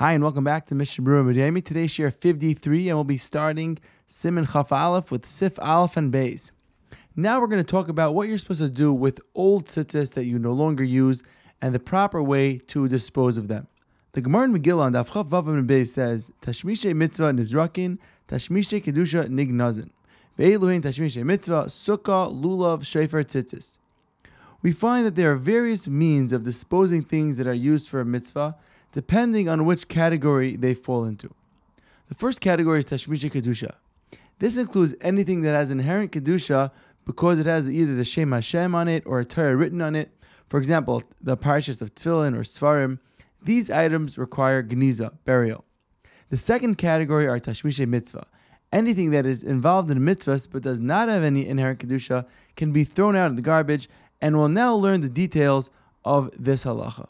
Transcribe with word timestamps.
Hi, 0.00 0.12
and 0.12 0.22
welcome 0.24 0.44
back 0.44 0.64
to 0.68 0.74
Mishnah 0.74 1.04
Berurah 1.04 1.26
Miami. 1.26 1.60
Today's 1.60 1.92
shiur 1.92 2.10
53, 2.10 2.88
and 2.88 2.96
we'll 2.96 3.04
be 3.04 3.18
starting 3.18 3.78
Siman 4.08 4.50
Chaf 4.50 4.72
Aleph 4.72 5.10
with 5.10 5.26
Sif 5.26 5.58
Aleph 5.58 5.94
and 5.94 6.10
Beis. 6.10 6.50
Now 7.14 7.38
we're 7.38 7.48
going 7.48 7.62
to 7.62 7.70
talk 7.70 7.90
about 7.90 8.14
what 8.14 8.26
you're 8.26 8.38
supposed 8.38 8.62
to 8.62 8.70
do 8.70 8.94
with 8.94 9.20
old 9.34 9.66
tzitzis 9.66 10.14
that 10.14 10.24
you 10.24 10.38
no 10.38 10.52
longer 10.52 10.82
use 10.82 11.22
and 11.60 11.74
the 11.74 11.78
proper 11.78 12.22
way 12.22 12.56
to 12.68 12.88
dispose 12.88 13.36
of 13.36 13.48
them. 13.48 13.66
The 14.12 14.22
Gemara 14.22 14.44
in 14.44 14.54
Megillah 14.54 14.84
on 14.84 14.92
Daf 14.94 15.12
Chaf 15.12 15.26
Vav 15.26 15.46
and 15.48 15.68
Beis 15.68 15.88
says, 15.88 16.30
Tashmishe 16.40 16.96
mitzvah 16.96 17.32
nizrakin, 17.32 17.98
Tashmishe 18.26 18.82
kedusha 18.82 19.28
nignazin. 19.28 19.90
Ve'eluhin 20.38 20.80
Tashmishe 20.80 21.22
mitzvah, 21.22 21.64
sukkah, 21.64 22.32
lulav, 22.32 22.84
shefer, 22.84 23.22
tzitzis. 23.22 23.76
We 24.62 24.72
find 24.72 25.04
that 25.04 25.16
there 25.16 25.30
are 25.30 25.36
various 25.36 25.86
means 25.88 26.32
of 26.32 26.42
disposing 26.42 27.02
things 27.02 27.36
that 27.36 27.46
are 27.46 27.52
used 27.52 27.90
for 27.90 28.00
a 28.00 28.06
mitzvah, 28.06 28.56
depending 28.92 29.48
on 29.48 29.64
which 29.64 29.88
category 29.88 30.56
they 30.56 30.74
fall 30.74 31.04
into. 31.04 31.32
The 32.08 32.14
first 32.14 32.40
category 32.40 32.80
is 32.80 32.86
Tashmisha 32.86 33.30
Kedusha. 33.30 33.74
This 34.40 34.56
includes 34.56 34.94
anything 35.00 35.42
that 35.42 35.54
has 35.54 35.70
inherent 35.70 36.12
Kedusha 36.12 36.72
because 37.04 37.38
it 37.38 37.46
has 37.46 37.68
either 37.68 37.94
the 37.94 38.04
Shem 38.04 38.32
Hashem 38.32 38.74
on 38.74 38.88
it 38.88 39.02
or 39.06 39.20
a 39.20 39.24
Torah 39.24 39.56
written 39.56 39.80
on 39.80 39.94
it. 39.94 40.10
For 40.48 40.58
example, 40.58 41.02
the 41.20 41.36
parashas 41.36 41.80
of 41.80 41.94
Tefillin 41.94 42.36
or 42.36 42.42
Svarim. 42.42 42.98
These 43.42 43.70
items 43.70 44.18
require 44.18 44.62
Geniza, 44.62 45.12
burial. 45.24 45.64
The 46.30 46.36
second 46.36 46.76
category 46.76 47.26
are 47.26 47.38
Tashmisha 47.38 47.86
Mitzvah. 47.86 48.26
Anything 48.72 49.10
that 49.10 49.26
is 49.26 49.42
involved 49.42 49.90
in 49.90 49.98
mitzvahs 49.98 50.46
but 50.50 50.62
does 50.62 50.78
not 50.78 51.08
have 51.08 51.22
any 51.22 51.46
inherent 51.46 51.80
Kedusha 51.80 52.26
can 52.56 52.72
be 52.72 52.84
thrown 52.84 53.16
out 53.16 53.30
in 53.30 53.36
the 53.36 53.42
garbage, 53.42 53.88
and 54.20 54.36
we'll 54.36 54.48
now 54.48 54.74
learn 54.74 55.00
the 55.00 55.08
details 55.08 55.70
of 56.04 56.30
this 56.38 56.64
halacha. 56.64 57.08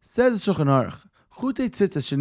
Says 0.00 0.44
Shulchan 0.44 0.66
Aruch, 0.66 1.06
Tzitzis. 1.36 2.12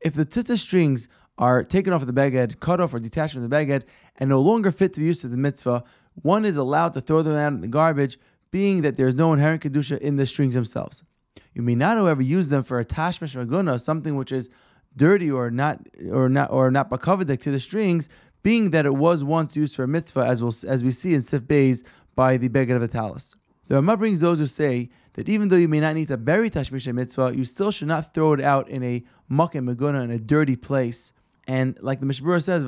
If 0.00 0.14
the 0.14 0.26
tzitzis 0.26 0.58
strings 0.58 1.08
are 1.38 1.64
taken 1.64 1.92
off 1.94 2.02
of 2.02 2.06
the 2.06 2.12
beged, 2.12 2.60
cut 2.60 2.80
off 2.80 2.92
or 2.92 3.00
detached 3.00 3.32
from 3.32 3.48
the 3.48 3.56
beged, 3.56 3.84
and 4.16 4.28
no 4.28 4.40
longer 4.40 4.70
fit 4.70 4.92
to 4.92 5.00
be 5.00 5.06
used 5.06 5.22
to 5.22 5.28
the 5.28 5.38
mitzvah, 5.38 5.84
one 6.16 6.44
is 6.44 6.58
allowed 6.58 6.92
to 6.92 7.00
throw 7.00 7.22
them 7.22 7.34
out 7.34 7.54
in 7.54 7.62
the 7.62 7.68
garbage, 7.68 8.18
being 8.50 8.82
that 8.82 8.98
there 8.98 9.08
is 9.08 9.14
no 9.14 9.32
inherent 9.32 9.62
kedusha 9.62 9.96
in 9.98 10.16
the 10.16 10.26
strings 10.26 10.52
themselves. 10.52 11.02
You 11.54 11.62
may 11.62 11.74
not, 11.74 11.96
however, 11.96 12.20
use 12.20 12.48
them 12.48 12.62
for 12.62 12.78
a 12.78 12.84
tashmish 12.84 13.34
maguna, 13.34 13.80
something 13.80 14.16
which 14.16 14.32
is 14.32 14.50
dirty 14.94 15.30
or 15.30 15.50
not 15.50 15.80
or 16.10 16.28
not 16.28 16.50
or 16.50 16.70
not 16.70 16.90
bakavadik 16.90 17.40
to 17.40 17.50
the 17.50 17.60
strings, 17.60 18.10
being 18.42 18.70
that 18.70 18.84
it 18.84 18.96
was 18.96 19.24
once 19.24 19.56
used 19.56 19.74
for 19.76 19.84
a 19.84 19.88
mitzvah, 19.88 20.26
as 20.26 20.42
we'll, 20.42 20.54
as 20.68 20.84
we 20.84 20.90
see 20.90 21.14
in 21.14 21.22
Sif 21.22 21.44
Beis 21.44 21.82
by 22.14 22.36
the 22.36 22.50
beged 22.50 22.74
of 22.74 22.82
the 22.82 22.88
talus. 22.88 23.34
The 23.72 23.76
Rama 23.76 23.96
brings 23.96 24.20
those 24.20 24.38
who 24.38 24.44
say 24.44 24.90
that 25.14 25.30
even 25.30 25.48
though 25.48 25.56
you 25.56 25.66
may 25.66 25.80
not 25.80 25.94
need 25.94 26.08
to 26.08 26.18
bury 26.18 26.50
Tashmisha 26.50 26.92
mitzvah, 26.92 27.32
you 27.34 27.46
still 27.46 27.70
should 27.70 27.88
not 27.88 28.12
throw 28.12 28.34
it 28.34 28.40
out 28.42 28.68
in 28.68 28.82
a 28.82 29.02
makom 29.30 29.74
maguna 29.74 30.04
in 30.04 30.10
a 30.10 30.18
dirty 30.18 30.56
place. 30.56 31.14
And 31.48 31.78
like 31.80 32.00
the 32.00 32.04
Mishnah 32.04 32.42
says. 32.42 32.64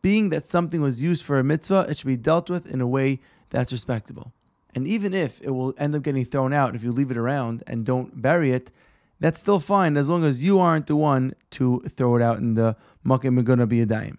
Being 0.00 0.30
that 0.30 0.46
something 0.46 0.80
was 0.80 1.02
used 1.02 1.22
for 1.26 1.38
a 1.38 1.44
mitzvah, 1.44 1.84
it 1.90 1.98
should 1.98 2.06
be 2.06 2.16
dealt 2.16 2.48
with 2.48 2.66
in 2.66 2.80
a 2.80 2.86
way 2.86 3.20
that's 3.50 3.70
respectable. 3.70 4.32
And 4.74 4.88
even 4.88 5.12
if 5.12 5.38
it 5.42 5.50
will 5.50 5.74
end 5.76 5.94
up 5.94 6.00
getting 6.02 6.24
thrown 6.24 6.54
out 6.54 6.74
if 6.74 6.82
you 6.82 6.90
leave 6.90 7.10
it 7.10 7.18
around 7.18 7.64
and 7.66 7.84
don't 7.84 8.22
bury 8.22 8.50
it, 8.50 8.72
that's 9.20 9.40
still 9.40 9.60
fine 9.60 9.98
as 9.98 10.08
long 10.08 10.24
as 10.24 10.42
you 10.42 10.58
aren't 10.58 10.86
the 10.86 10.96
one 10.96 11.34
to 11.50 11.80
throw 11.98 12.16
it 12.16 12.22
out 12.22 12.38
in 12.38 12.54
the 12.54 12.76
makom 13.04 13.38
maguna 13.38 13.66
biyadayim. 13.66 14.16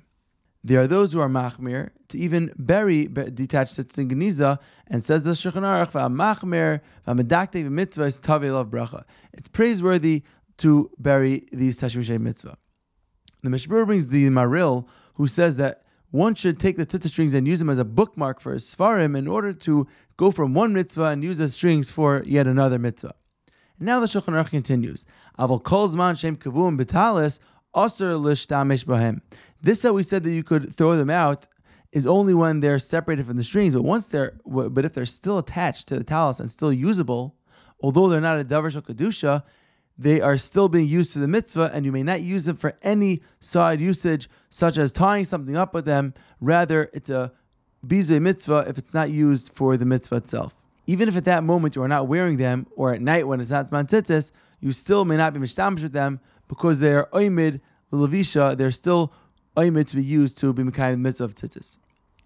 There 0.64 0.82
are 0.82 0.88
those 0.88 1.14
who 1.14 1.22
are 1.22 1.30
machmir 1.30 1.92
to 2.10 2.18
even 2.18 2.52
bury 2.58 3.08
detached 3.08 3.78
geniza, 3.78 4.60
and 4.88 5.04
says 5.06 5.24
the 5.24 5.32
Shulchan 5.32 5.62
Aruch, 5.62 5.92
"Machmir 6.12 6.82
v'amedakte 7.08 7.70
mitzvah 7.70 8.04
is 8.04 8.20
love 8.28 8.70
bracha." 8.70 9.04
It's 9.32 9.48
praiseworthy 9.48 10.24
to 10.58 10.92
bury 11.00 11.46
these 11.54 11.80
tashmishay 11.80 12.20
mitzvah. 12.20 12.58
The 13.42 13.50
Mishmur 13.50 13.86
brings 13.86 14.10
the 14.10 14.30
Maharil, 14.30 14.86
who 15.16 15.28
says 15.28 15.56
that 15.58 15.86
one 16.12 16.36
should 16.36 16.60
take 16.60 16.76
the 16.76 16.86
tzitzit 16.86 17.08
strings 17.08 17.34
and 17.34 17.48
use 17.48 17.60
them 17.60 17.70
as 17.70 17.80
a 17.80 17.86
bookmark 17.86 18.42
for 18.42 18.52
a 18.52 18.58
svarim 18.58 19.16
in 19.16 19.28
order 19.28 19.54
to 19.54 19.88
go 20.18 20.32
from 20.32 20.54
one 20.54 20.74
mitzvah 20.74 21.06
and 21.06 21.24
use 21.24 21.38
the 21.38 21.48
strings 21.48 21.90
for 21.90 22.22
yet 22.26 22.48
another 22.48 22.78
mitzvah. 22.78 23.16
And 23.78 23.86
now 23.86 24.02
the 24.02 24.08
Shulchan 24.08 24.34
Aruch 24.34 24.50
continues: 24.50 25.06
"Aval 25.38 25.64
kol 25.64 25.88
zman 25.88 26.16
aser 27.76 28.14
lishtamish 28.14 28.86
bahem." 28.86 29.22
This 29.62 29.82
that 29.82 29.94
we 29.94 30.04
said 30.04 30.24
that 30.24 30.32
you 30.32 30.44
could 30.44 30.76
throw 30.76 30.96
them 30.96 31.10
out 31.10 31.48
is 31.92 32.06
only 32.06 32.34
when 32.34 32.60
they're 32.60 32.80
separated 32.80 33.26
from 33.26 33.38
the 33.38 33.44
strings. 33.44 33.74
But 33.74 33.84
once 33.84 34.08
they're, 34.08 34.34
but 34.46 34.86
if 34.86 34.94
they're 34.94 35.06
still 35.06 35.38
attached 35.38 35.88
to 35.88 35.98
the 35.98 36.04
talus 36.04 36.40
and 36.40 36.50
still 36.50 36.72
usable, 36.72 37.36
although 37.82 38.08
they're 38.08 38.22
not 38.22 38.40
a 38.40 38.46
davar 38.46 38.72
shel 38.72 38.82
kedusha, 38.82 39.44
they 39.98 40.22
are 40.22 40.38
still 40.38 40.70
being 40.70 40.88
used 40.88 41.12
to 41.14 41.20
the 41.20 41.28
mitzvah, 41.28 41.72
and 41.74 41.86
you 41.86 41.92
may 41.92 42.04
not 42.04 42.22
use 42.22 42.46
them 42.46 42.56
for 42.56 42.74
any 42.84 43.22
side 43.42 43.82
usage, 43.82 44.30
such 44.50 44.78
as 44.78 44.94
tying 44.94 45.26
something 45.26 45.58
up 45.58 45.74
with 45.74 45.86
them. 45.86 46.14
Rather, 46.40 46.90
it's 46.94 47.10
a 47.10 47.34
bizay 47.86 48.22
mitzvah 48.22 48.66
if 48.68 48.78
it's 48.78 48.94
not 48.94 49.10
used 49.10 49.52
for 49.54 49.76
the 49.76 49.86
mitzvah 49.86 50.16
itself. 50.16 50.56
Even 50.88 51.10
if 51.10 51.18
at 51.18 51.26
that 51.26 51.44
moment 51.44 51.76
you 51.76 51.84
are 51.84 51.88
not 51.88 52.08
wearing 52.08 52.38
them, 52.38 52.66
or 52.76 52.94
at 52.94 53.02
night 53.02 53.28
when 53.28 53.42
it's 53.42 53.52
not 53.52 53.70
zman 53.70 53.88
tzitzis, 53.88 54.32
you 54.62 54.72
still 54.72 55.06
may 55.06 55.18
not 55.18 55.34
be 55.34 55.40
mishtamish 55.40 55.84
with 55.84 55.92
them 55.92 56.20
because 56.50 56.82
they 56.82 56.92
are 56.92 57.08
oimid 57.14 57.62
levisha. 57.94 58.58
They're 58.58 58.72
still 58.72 59.14
oimid 59.56 59.88
to 59.88 59.96
be 59.96 60.04
used 60.04 60.38
to 60.40 60.52
be 60.52 60.64
mekayim 60.64 60.92
the 60.92 60.98
mitzvah 60.98 61.24
of 61.24 61.36
tzitzis. 61.36 61.78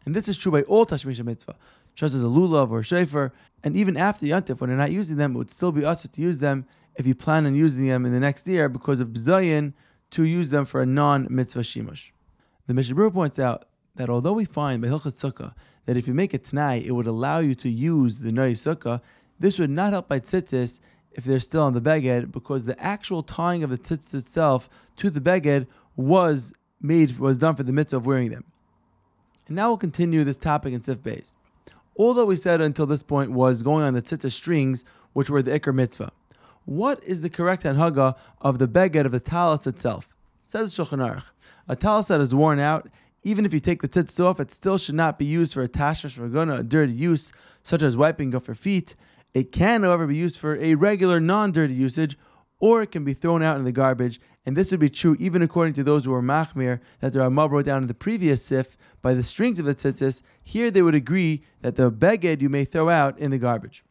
And 0.06 0.16
this 0.16 0.28
is 0.28 0.38
true 0.38 0.52
by 0.52 0.64
all 0.64 0.88
tashmisha 0.88 1.24
mitzvah, 1.24 1.56
just 1.94 2.16
as 2.16 2.24
a 2.24 2.28
lulav 2.28 2.72
or 2.72 2.80
a 2.80 2.82
shefer, 2.82 3.32
and 3.64 3.78
even 3.78 3.96
after 3.96 4.26
yantif, 4.26 4.60
when 4.60 4.70
they're 4.70 4.78
not 4.78 4.92
using 4.92 5.18
them, 5.18 5.36
it 5.36 5.38
would 5.38 5.52
still 5.52 5.72
be 5.72 5.84
assur 5.84 6.10
to 6.10 6.22
use 6.22 6.40
them 6.40 6.66
if 6.96 7.06
you 7.06 7.16
plan 7.16 7.46
on 7.46 7.56
using 7.56 7.88
them 7.88 8.06
in 8.06 8.12
the 8.12 8.20
next 8.20 8.48
year 8.48 8.68
because 8.68 9.00
of 9.00 9.10
bzayin 9.10 9.74
to 10.12 10.26
use 10.26 10.50
them 10.50 10.66
for 10.66 10.82
a 10.82 10.86
non-mitzvah 10.86 11.62
shimush. 11.62 12.12
The 12.68 12.74
Mishnah 12.74 13.12
points 13.12 13.40
out 13.40 13.66
that 13.96 14.10
although 14.10 14.34
we 14.34 14.46
find 14.46 14.82
by 14.82 14.90
Hilchot 14.90 15.14
Sukkah 15.14 15.54
that 15.86 15.98
if 15.98 16.08
you 16.08 16.14
make 16.14 16.34
a 16.34 16.40
tnai, 16.40 16.84
it 16.84 16.92
would 16.92 17.08
allow 17.08 17.40
you 17.40 17.56
to 17.56 17.70
use 17.70 18.20
the 18.20 18.32
Noy 18.32 18.54
Sukkah, 18.54 19.02
this 19.40 19.58
would 19.60 19.70
not 19.70 19.94
help 19.94 20.08
by 20.08 20.20
tzitzis 20.20 20.80
if 21.14 21.24
they're 21.24 21.40
still 21.40 21.64
on 21.64 21.74
the 21.74 21.82
beged 21.82 22.32
because 22.32 22.66
the 22.66 22.80
actual 22.82 23.24
tying 23.24 23.64
of 23.64 23.70
the 23.70 23.78
tzitzis 23.78 24.14
itself 24.14 24.70
to 24.98 25.10
the 25.10 25.22
beged 25.22 25.68
was 25.96 26.54
made 26.82 27.18
was 27.20 27.38
done 27.38 27.56
for 27.56 27.64
the 27.64 27.74
mitzvah 27.74 27.98
of 27.98 28.06
wearing 28.06 28.32
them. 28.32 28.44
And 29.48 29.56
now 29.56 29.70
we'll 29.70 29.78
continue 29.78 30.24
this 30.24 30.38
topic 30.38 30.74
in 30.74 30.82
Sif 30.82 31.00
Beis. 31.00 31.36
All 31.96 32.14
that 32.14 32.26
we 32.26 32.36
said 32.36 32.62
until 32.62 32.86
this 32.86 33.04
point 33.04 33.32
was 33.32 33.62
going 33.62 33.84
on 33.84 33.94
the 33.94 34.02
tzitzah 34.02 34.32
strings, 34.32 34.84
which 35.14 35.30
were 35.30 35.44
the 35.44 35.60
Iker 35.60 35.74
mitzvah. 35.74 36.12
What 36.66 37.04
is 37.04 37.22
the 37.22 37.30
correct 37.30 37.64
anhaga 37.64 38.16
of 38.42 38.58
the 38.58 38.68
beged 38.68 39.06
of 39.06 39.12
the 39.12 39.20
talis 39.20 39.68
itself? 39.68 40.08
Says 40.44 40.74
Shulchan 40.74 41.00
Aruch, 41.00 41.26
a 41.68 41.76
talis 41.76 42.08
that 42.08 42.22
is 42.22 42.34
worn 42.34 42.60
out, 42.60 42.90
even 43.24 43.46
if 43.46 43.54
you 43.54 43.60
take 43.60 43.82
the 43.82 43.88
tzitzah 43.88 44.26
off, 44.26 44.40
it 44.40 44.52
still 44.52 44.78
should 44.78 44.96
not 44.96 45.18
be 45.18 45.26
used 45.26 45.54
for 45.54 45.64
a 45.64 45.70
tashmish 45.70 46.18
reguna, 46.18 46.60
a 46.60 46.64
dirty 46.64 46.94
use, 46.94 47.32
such 47.64 47.82
as 47.82 47.96
wiping 47.96 48.36
off 48.36 48.48
your 48.48 48.56
feet. 48.56 48.96
It 49.34 49.52
can, 49.52 49.84
however, 49.84 50.08
be 50.08 50.16
used 50.16 50.40
for 50.40 50.56
a 50.58 50.76
regular 50.76 51.20
non-dirty 51.20 51.74
usage, 51.74 52.18
or 52.60 52.82
it 52.82 52.92
can 52.92 53.04
be 53.04 53.14
thrown 53.14 53.42
out 53.42 53.58
in 53.58 53.64
the 53.64 53.72
garbage. 53.72 54.22
And 54.46 54.56
this 54.56 54.72
would 54.72 54.80
be 54.80 54.90
true 54.90 55.16
even 55.20 55.42
according 55.42 55.74
to 55.76 55.84
those 55.84 56.06
who 56.06 56.14
are 56.14 56.22
machmir 56.22 56.80
that 57.00 57.14
the 57.14 57.20
Ramah 57.20 57.48
wrote 57.48 57.66
down 57.66 57.82
in 57.82 57.88
the 57.88 57.94
previous 57.94 58.44
sif 58.44 58.78
by 59.02 59.14
the 59.14 59.24
strings 59.24 59.60
of 59.60 59.66
the 59.66 59.76
tzitzis. 59.76 60.22
Here 60.44 60.70
they 60.70 60.82
would 60.82 60.96
agree 60.96 61.44
that 61.62 61.76
the 61.76 61.92
beged 61.92 62.42
you 62.42 62.50
may 62.50 62.66
throw 62.66 62.90
out 62.90 63.18
in 63.18 63.32
the 63.32 63.38
garbage. 63.38 63.84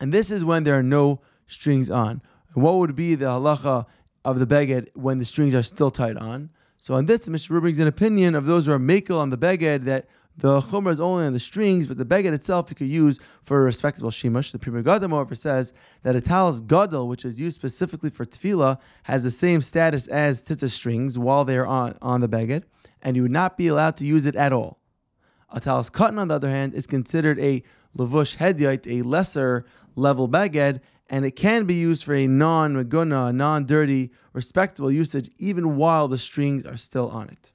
And 0.00 0.12
this 0.12 0.30
is 0.30 0.44
when 0.44 0.64
there 0.64 0.78
are 0.78 0.82
no 0.82 1.20
strings 1.46 1.90
on. 1.90 2.22
And 2.54 2.62
what 2.62 2.76
would 2.76 2.94
be 2.94 3.14
the 3.14 3.26
halacha 3.26 3.86
of 4.24 4.38
the 4.38 4.46
beged 4.46 4.88
when 4.94 5.18
the 5.18 5.24
strings 5.24 5.54
are 5.54 5.62
still 5.62 5.90
tied 5.90 6.16
on? 6.16 6.50
So 6.78 6.94
on 6.94 7.06
this, 7.06 7.26
Mr. 7.26 7.60
brings 7.60 7.78
an 7.78 7.88
opinion 7.88 8.34
of 8.34 8.46
those 8.46 8.66
who 8.66 8.72
are 8.72 8.78
makel 8.78 9.18
on 9.18 9.30
the 9.30 9.38
beged 9.38 9.84
that 9.84 10.08
the 10.38 10.60
chumrah 10.60 10.92
is 10.92 11.00
only 11.00 11.26
on 11.26 11.32
the 11.32 11.40
strings, 11.40 11.88
but 11.88 11.98
the 11.98 12.04
beged 12.04 12.32
itself 12.32 12.70
you 12.70 12.76
could 12.76 12.88
use 12.88 13.18
for 13.42 13.58
a 13.58 13.62
respectable 13.62 14.10
shimush. 14.10 14.52
The 14.52 14.58
Pri 14.60 14.72
Megadim, 14.72 15.10
however, 15.10 15.34
says 15.34 15.72
that 16.04 16.14
a 16.14 16.20
talis 16.20 16.60
gadol, 16.60 17.08
which 17.08 17.24
is 17.24 17.40
used 17.40 17.56
specifically 17.56 18.08
for 18.08 18.24
tefillah, 18.24 18.78
has 19.04 19.24
the 19.24 19.32
same 19.32 19.60
status 19.62 20.06
as 20.06 20.44
tzitzah 20.44 20.70
strings 20.70 21.18
while 21.18 21.44
they 21.44 21.58
are 21.58 21.66
on, 21.66 21.98
on 22.00 22.20
the 22.20 22.28
beged, 22.28 22.62
and 23.02 23.16
you 23.16 23.22
would 23.22 23.32
not 23.32 23.56
be 23.56 23.66
allowed 23.66 23.96
to 23.96 24.04
use 24.04 24.26
it 24.26 24.36
at 24.36 24.52
all. 24.52 24.78
A 25.50 25.58
talis 25.58 25.90
katan, 25.90 26.18
on 26.18 26.28
the 26.28 26.36
other 26.36 26.50
hand, 26.50 26.72
is 26.72 26.86
considered 26.86 27.40
a 27.40 27.64
levush 27.96 28.36
hedyite, 28.36 28.86
a 28.86 29.02
lesser 29.02 29.66
level 29.96 30.28
beged, 30.28 30.80
and 31.10 31.24
it 31.24 31.32
can 31.32 31.64
be 31.64 31.74
used 31.74 32.04
for 32.04 32.14
a 32.14 32.28
non-meguna, 32.28 33.34
non-dirty, 33.34 34.12
respectable 34.32 34.92
usage, 34.92 35.30
even 35.38 35.74
while 35.74 36.06
the 36.06 36.18
strings 36.18 36.64
are 36.64 36.76
still 36.76 37.08
on 37.08 37.28
it. 37.28 37.52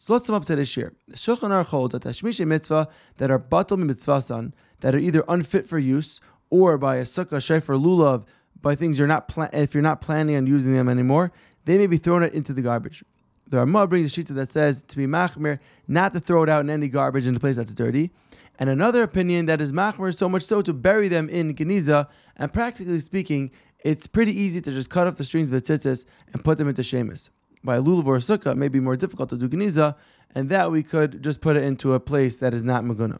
So 0.00 0.12
let's 0.12 0.26
sum 0.26 0.36
up 0.36 0.44
today's 0.44 0.68
shiur. 0.68 0.92
The 1.08 1.16
Shulchan 1.16 1.50
Aruch 1.50 1.66
holds 1.66 1.90
that 1.90 2.04
Tashmisha 2.04 2.46
mitzvah 2.46 2.86
that 3.16 3.32
are 3.32 3.38
batal 3.40 3.82
mitzvasan, 3.82 4.52
that 4.78 4.94
are 4.94 4.98
either 4.98 5.24
unfit 5.26 5.66
for 5.66 5.76
use, 5.76 6.20
or 6.50 6.78
by 6.78 6.96
a 6.96 7.02
sukkah, 7.02 7.42
shefer, 7.42 7.76
lulav, 7.76 8.24
by 8.62 8.76
things 8.76 9.00
you're 9.00 9.08
not 9.08 9.26
pla- 9.26 9.48
if 9.52 9.74
you're 9.74 9.82
not 9.82 10.00
planning 10.00 10.36
on 10.36 10.46
using 10.46 10.72
them 10.72 10.88
anymore, 10.88 11.32
they 11.64 11.76
may 11.78 11.88
be 11.88 11.98
thrown 11.98 12.22
into 12.22 12.52
the 12.52 12.62
garbage. 12.62 13.04
The 13.48 13.58
Ramah 13.58 13.88
brings 13.88 14.16
a 14.16 14.22
shita 14.22 14.36
that 14.36 14.52
says 14.52 14.82
to 14.82 14.96
be 14.96 15.06
machmir, 15.08 15.58
not 15.88 16.12
to 16.12 16.20
throw 16.20 16.44
it 16.44 16.48
out 16.48 16.60
in 16.60 16.70
any 16.70 16.86
garbage 16.86 17.26
in 17.26 17.34
a 17.34 17.40
place 17.40 17.56
that's 17.56 17.74
dirty. 17.74 18.12
and 18.60 18.70
another 18.70 19.02
opinion 19.02 19.46
that 19.46 19.60
is 19.60 19.72
machmir 19.72 20.14
so 20.14 20.28
much 20.28 20.44
so 20.44 20.62
to 20.62 20.72
bury 20.72 21.08
them 21.08 21.28
in 21.28 21.56
geniza, 21.56 22.06
and 22.36 22.52
practically 22.52 23.00
speaking, 23.00 23.50
it's 23.80 24.06
pretty 24.06 24.38
easy 24.38 24.60
to 24.60 24.70
just 24.70 24.90
cut 24.90 25.08
off 25.08 25.16
the 25.16 25.24
strings 25.24 25.50
of 25.50 25.60
the 25.60 25.72
tzitzis 25.72 26.04
and 26.32 26.44
put 26.44 26.56
them 26.56 26.68
into 26.68 26.84
shemus. 26.84 27.30
By 27.64 27.76
a 27.76 27.82
lulav 27.82 28.06
or 28.06 28.16
a 28.16 28.20
sukkah, 28.20 28.52
it 28.52 28.56
may 28.56 28.68
be 28.68 28.80
more 28.80 28.96
difficult 28.96 29.30
to 29.30 29.36
do 29.36 29.48
geniza, 29.48 29.96
and 30.34 30.48
that 30.50 30.70
we 30.70 30.82
could 30.82 31.22
just 31.22 31.40
put 31.40 31.56
it 31.56 31.64
into 31.64 31.94
a 31.94 32.00
place 32.00 32.36
that 32.38 32.54
is 32.54 32.62
not 32.62 32.84
maguna. 32.84 33.18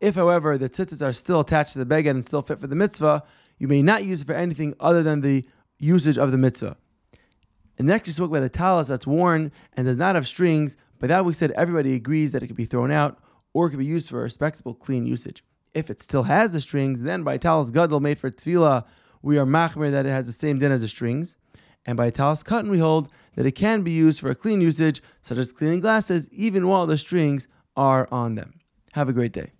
If, 0.00 0.14
however, 0.14 0.56
the 0.56 0.70
tzitzis 0.70 1.04
are 1.04 1.12
still 1.12 1.40
attached 1.40 1.74
to 1.74 1.78
the 1.78 1.86
beged 1.86 2.10
and 2.10 2.24
still 2.24 2.42
fit 2.42 2.60
for 2.60 2.66
the 2.66 2.76
mitzvah, 2.76 3.22
you 3.58 3.68
may 3.68 3.82
not 3.82 4.04
use 4.04 4.22
it 4.22 4.26
for 4.26 4.34
anything 4.34 4.74
other 4.80 5.02
than 5.02 5.20
the 5.20 5.44
usage 5.78 6.16
of 6.16 6.32
the 6.32 6.38
mitzvah. 6.38 6.76
And 7.78 7.86
next, 7.86 8.06
you 8.06 8.12
spoke 8.12 8.30
about 8.30 8.42
a 8.42 8.48
talis 8.48 8.88
that's 8.88 9.06
worn 9.06 9.52
and 9.74 9.86
does 9.86 9.96
not 9.96 10.14
have 10.14 10.26
strings. 10.26 10.76
By 10.98 11.06
that, 11.08 11.24
we 11.24 11.32
said 11.32 11.50
everybody 11.52 11.94
agrees 11.94 12.32
that 12.32 12.42
it 12.42 12.46
could 12.46 12.56
be 12.56 12.66
thrown 12.66 12.90
out 12.90 13.18
or 13.52 13.66
it 13.66 13.70
could 13.70 13.78
be 13.78 13.86
used 13.86 14.10
for 14.10 14.20
a 14.20 14.22
respectable, 14.22 14.74
clean 14.74 15.06
usage. 15.06 15.42
If 15.74 15.90
it 15.90 16.02
still 16.02 16.24
has 16.24 16.52
the 16.52 16.60
strings, 16.60 17.02
then 17.02 17.22
by 17.22 17.36
talis 17.36 17.70
gadol 17.70 18.00
made 18.00 18.18
for 18.18 18.30
tefillah, 18.30 18.84
we 19.22 19.38
are 19.38 19.46
machmir 19.46 19.90
that 19.90 20.06
it 20.06 20.10
has 20.10 20.26
the 20.26 20.32
same 20.32 20.58
din 20.58 20.72
as 20.72 20.82
the 20.82 20.88
strings. 20.88 21.36
And 21.86 21.96
by 21.96 22.10
talis 22.10 22.42
katan, 22.42 22.70
we 22.70 22.78
hold 22.78 23.08
that 23.40 23.46
it 23.46 23.52
can 23.52 23.80
be 23.80 23.90
used 23.90 24.20
for 24.20 24.28
a 24.28 24.34
clean 24.34 24.60
usage, 24.60 25.02
such 25.22 25.38
as 25.38 25.50
cleaning 25.50 25.80
glasses, 25.80 26.28
even 26.30 26.68
while 26.68 26.86
the 26.86 26.98
strings 26.98 27.48
are 27.74 28.06
on 28.12 28.34
them. 28.34 28.60
Have 28.92 29.08
a 29.08 29.14
great 29.14 29.32
day. 29.32 29.52